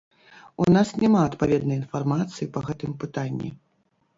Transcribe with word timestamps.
У 0.63 0.65
нас 0.75 0.93
няма 1.03 1.19
адпаведнай 1.29 1.77
інфармацыі 1.81 2.51
па 2.57 2.65
гэтым 2.71 2.91
пытанні. 3.05 3.49